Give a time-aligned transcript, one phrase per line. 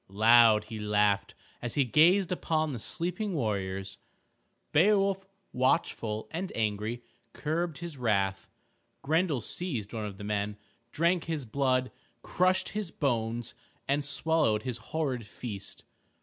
[0.09, 3.99] Loud he laughed as he gazed upon the sleeping warriors.
[4.71, 8.49] Beowulf, watchful and angry, curbed his wrath.
[9.03, 10.57] Grendel seized one of the men,
[10.91, 11.91] drank his blood,
[12.23, 13.53] crushed his bones,
[13.87, 15.83] and swallowed his horrid feast.